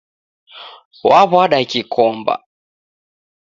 Waw'ada 1.09 1.59
kikomba 1.71 2.33